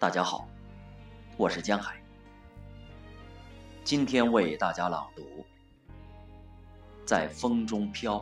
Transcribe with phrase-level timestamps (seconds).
[0.00, 0.48] 大家好，
[1.36, 2.02] 我是江海。
[3.84, 5.22] 今天为大家朗读
[7.04, 8.16] 《在风中飘》，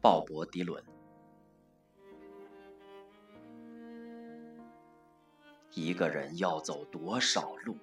[0.00, 0.80] 鲍勃·迪伦。
[5.72, 7.76] 一个人要走多少路，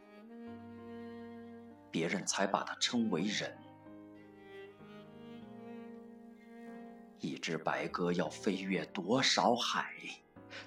[1.92, 3.54] 别人才把他称为人？
[7.20, 9.94] 一只白鸽要飞越多少海？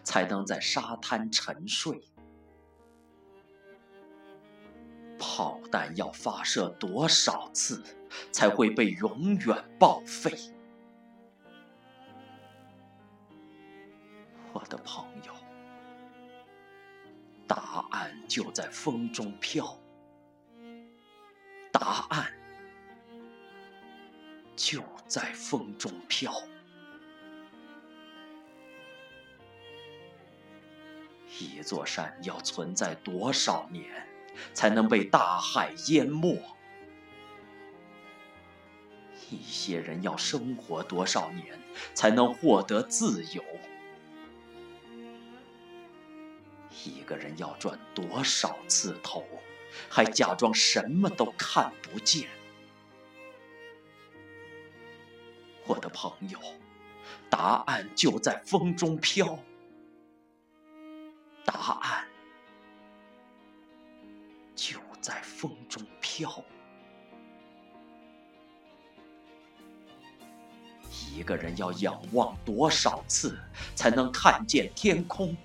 [0.03, 2.01] 才能在沙滩沉睡。
[5.19, 7.83] 炮弹要发射多少次，
[8.31, 10.33] 才会被永远报废？
[14.53, 15.33] 我的朋友，
[17.47, 19.79] 答案就在风中飘。
[21.73, 22.33] 答案
[24.55, 26.33] 就在风中飘。
[31.39, 33.85] 一座山要存在多少年，
[34.53, 36.41] 才能被大海淹没？
[39.31, 41.59] 一些人要生活多少年，
[41.93, 43.43] 才能获得自由？
[46.85, 49.25] 一个人要转多少次头，
[49.89, 52.29] 还假装什么都看不见？
[55.67, 56.39] 我的朋友，
[57.31, 59.39] 答案就在风中飘。
[61.55, 62.05] 答案
[64.57, 66.45] 就在风中飘。
[70.91, 73.39] 一个人要仰望多少次
[73.77, 75.37] 才能看见天空？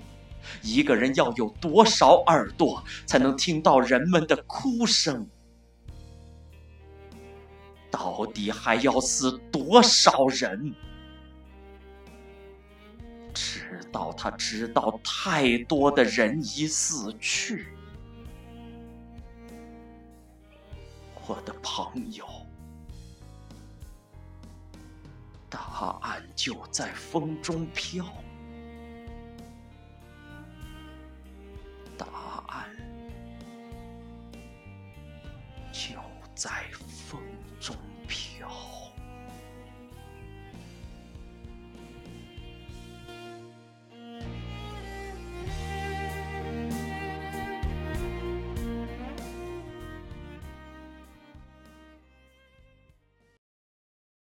[0.63, 5.29] 一个人要有多少耳朵才能听到人们的哭声？
[7.91, 10.73] 到底还要死多少人？
[13.69, 17.68] 直到他知道太多的人已死去，
[21.28, 22.25] 我的朋友，
[25.47, 28.03] 答案就在风中飘，
[31.96, 32.08] 答
[32.47, 32.75] 案
[35.72, 35.91] 就
[36.34, 36.50] 在
[36.88, 37.22] 风
[37.59, 37.75] 中
[38.08, 38.50] 飘。